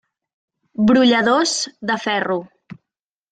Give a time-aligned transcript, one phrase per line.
[0.91, 1.53] Brolladors
[1.91, 2.39] de ferro.